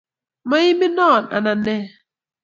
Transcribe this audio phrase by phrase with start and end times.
[0.49, 1.83] Maimin noo ,anan nee